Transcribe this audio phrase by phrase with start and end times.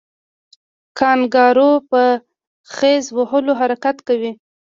[0.99, 2.01] کانګارو په
[2.75, 4.31] خیز وهلو حرکت کوي